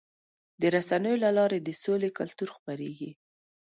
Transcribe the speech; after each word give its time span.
د 0.61 0.63
رسنیو 0.75 1.21
له 1.23 1.29
لارې 1.37 1.59
د 1.61 1.69
سولې 1.83 2.09
کلتور 2.17 2.49
خپرېږي. 2.57 3.11